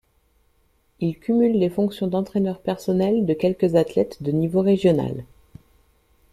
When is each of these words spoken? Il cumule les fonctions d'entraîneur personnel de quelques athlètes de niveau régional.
Il 0.99 1.19
cumule 1.19 1.59
les 1.59 1.69
fonctions 1.69 2.07
d'entraîneur 2.07 2.59
personnel 2.59 3.27
de 3.27 3.35
quelques 3.35 3.75
athlètes 3.75 4.23
de 4.23 4.31
niveau 4.31 4.61
régional. 4.61 5.25